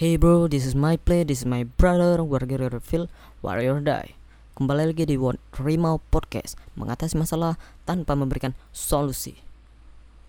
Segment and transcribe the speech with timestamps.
[0.00, 3.12] Hey bro, this is my play, this is my brother, warrior reveal,
[3.44, 4.16] warrior die.
[4.56, 5.20] Kembali lagi di
[5.60, 9.36] Rimau Podcast, mengatasi masalah tanpa memberikan solusi.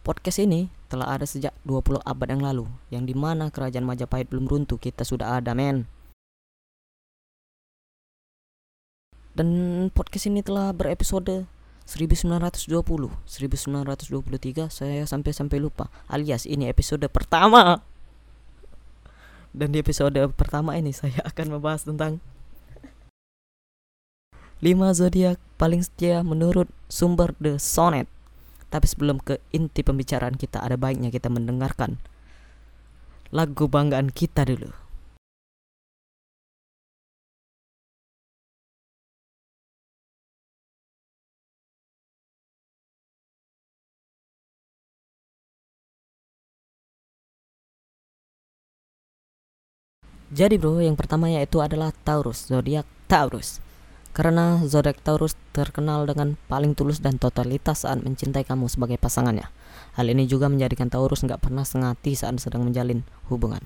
[0.04, 4.52] Podcast ini telah ada sejak 20 abad yang lalu, yang di mana kerajaan Majapahit belum
[4.52, 5.88] runtuh, kita sudah ada men.
[9.32, 11.48] Dan podcast ini telah berepisode
[11.88, 12.76] 1920,
[13.24, 17.88] 1923, saya sampai-sampai lupa, alias ini episode pertama.
[19.52, 22.24] Dan di episode pertama ini saya akan membahas tentang
[24.62, 28.08] 5 zodiak paling setia menurut sumber The Sonnet.
[28.72, 32.00] Tapi sebelum ke inti pembicaraan kita ada baiknya kita mendengarkan
[33.34, 34.72] lagu banggaan kita dulu.
[50.32, 53.60] Jadi bro, yang pertama yaitu adalah Taurus, zodiak Taurus.
[54.16, 59.52] Karena zodiak Taurus terkenal dengan paling tulus dan totalitas saat mencintai kamu sebagai pasangannya.
[60.00, 63.60] Hal ini juga menjadikan Taurus nggak pernah sengati saat sedang menjalin hubungan.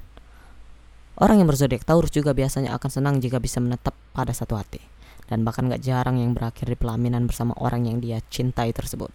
[1.22, 4.82] Orang yang berzodiak Taurus juga biasanya akan senang jika bisa menetap pada satu hati.
[5.30, 9.10] Dan bahkan gak jarang yang berakhir di pelaminan bersama orang yang dia cintai tersebut.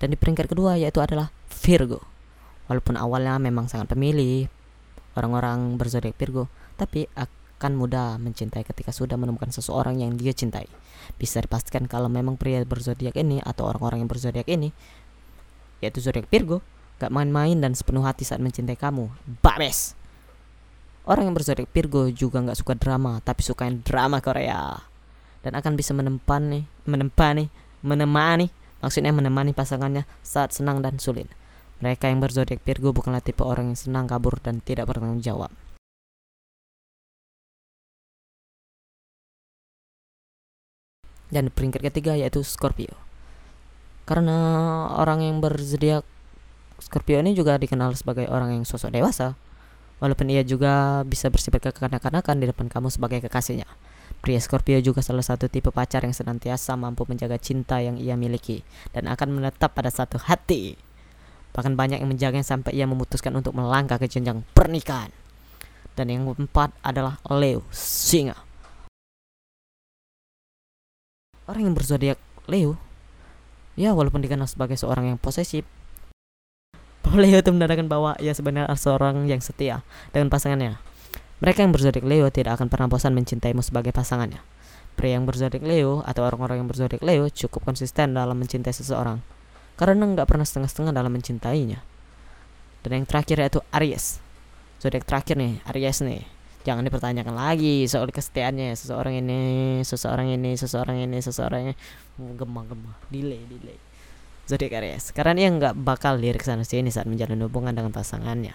[0.00, 2.00] Dan di peringkat kedua yaitu adalah Virgo.
[2.68, 4.48] Walaupun awalnya memang sangat pemilih,
[5.16, 10.66] orang-orang berzodiak Virgo, tapi akan mudah mencintai ketika sudah menemukan seseorang yang dia cintai.
[11.18, 14.72] Bisa dipastikan kalau memang pria berzodiak ini atau orang-orang yang berzodiak ini,
[15.82, 16.62] yaitu zodiak Virgo,
[17.02, 19.10] gak main-main dan sepenuh hati saat mencintai kamu.
[19.42, 19.98] Babes!
[21.02, 24.78] Orang yang berzodiak Virgo juga gak suka drama, tapi suka yang drama Korea.
[25.42, 27.50] Dan akan bisa menempani, menempani,
[27.82, 28.46] menemani,
[28.78, 31.26] maksudnya menemani pasangannya saat senang dan sulit.
[31.82, 35.50] Mereka yang berzodiak Virgo bukanlah tipe orang yang senang kabur dan tidak bertanggung jawab.
[41.32, 42.94] Dan peringkat ketiga yaitu Scorpio.
[44.06, 44.38] Karena
[44.94, 46.06] orang yang berzodiak
[46.78, 49.34] Scorpio ini juga dikenal sebagai orang yang sosok dewasa.
[49.98, 53.66] Walaupun ia juga bisa bersifat kekanak-kanakan di depan kamu sebagai kekasihnya.
[54.22, 58.62] Pria Scorpio juga salah satu tipe pacar yang senantiasa mampu menjaga cinta yang ia miliki
[58.94, 60.78] dan akan menetap pada satu hati.
[61.52, 65.12] Bahkan banyak yang menjaganya sampai ia memutuskan untuk melangkah ke jenjang pernikahan.
[65.92, 68.36] Dan yang keempat adalah Leo, singa.
[71.44, 72.16] Orang yang berzodiak
[72.48, 72.80] Leo,
[73.76, 75.68] ya walaupun dikenal sebagai seorang yang posesif,
[77.12, 79.84] Leo itu menandakan bahwa ia sebenarnya seorang yang setia
[80.16, 80.80] dengan pasangannya.
[81.44, 84.40] Mereka yang berzodiak Leo tidak akan pernah bosan mencintaimu sebagai pasangannya.
[84.96, 89.20] Pria yang berzodiak Leo atau orang-orang yang berzodiak Leo cukup konsisten dalam mencintai seseorang
[89.76, 91.80] karena nggak pernah setengah-setengah dalam mencintainya.
[92.82, 94.18] Dan yang terakhir yaitu Aries.
[94.82, 96.26] Zodiak terakhir nih, Aries nih.
[96.62, 99.40] Jangan dipertanyakan lagi soal kesetiaannya seseorang ini,
[99.82, 101.74] seseorang ini, seseorang ini, seseorang ini.
[102.18, 103.78] Gemah-gemah, delay, delay.
[104.46, 105.10] Zodiak Aries.
[105.14, 108.54] Karena dia nggak bakal lirik sana sini saat menjalin hubungan dengan pasangannya.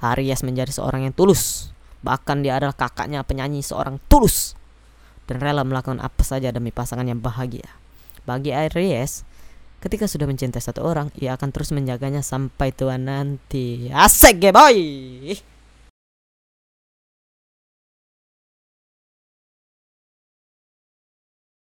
[0.00, 1.74] Aries menjadi seorang yang tulus.
[2.00, 4.56] Bahkan dia adalah kakaknya penyanyi seorang tulus
[5.30, 7.70] dan rela melakukan apa saja demi pasangan yang bahagia.
[8.26, 9.22] Bagi Aries,
[9.80, 13.88] ketika sudah mencintai satu orang, ia akan terus menjaganya sampai tua nanti.
[13.90, 14.78] Asik ya boy!